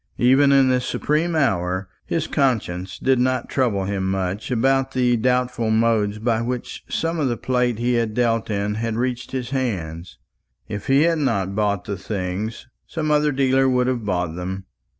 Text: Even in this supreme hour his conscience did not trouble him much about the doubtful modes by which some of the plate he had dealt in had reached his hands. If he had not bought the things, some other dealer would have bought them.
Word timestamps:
Even 0.17 0.51
in 0.51 0.67
this 0.67 0.83
supreme 0.87 1.35
hour 1.35 1.87
his 2.07 2.25
conscience 2.25 2.97
did 2.97 3.19
not 3.19 3.49
trouble 3.51 3.85
him 3.85 4.09
much 4.09 4.49
about 4.49 4.93
the 4.93 5.15
doubtful 5.15 5.69
modes 5.69 6.17
by 6.17 6.41
which 6.41 6.83
some 6.89 7.19
of 7.19 7.27
the 7.27 7.37
plate 7.37 7.77
he 7.77 7.93
had 7.93 8.15
dealt 8.15 8.49
in 8.49 8.73
had 8.73 8.95
reached 8.95 9.29
his 9.29 9.51
hands. 9.51 10.17
If 10.67 10.87
he 10.87 11.03
had 11.03 11.19
not 11.19 11.53
bought 11.53 11.85
the 11.85 11.97
things, 11.99 12.67
some 12.87 13.11
other 13.11 13.31
dealer 13.31 13.69
would 13.69 13.85
have 13.85 14.03
bought 14.03 14.33
them. 14.33 14.65